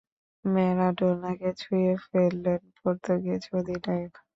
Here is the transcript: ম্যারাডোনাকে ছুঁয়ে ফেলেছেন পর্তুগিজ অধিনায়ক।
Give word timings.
ম্যারাডোনাকে 0.45 1.49
ছুঁয়ে 1.61 1.93
ফেলেছেন 2.03 2.61
পর্তুগিজ 2.79 3.43
অধিনায়ক। 3.57 4.13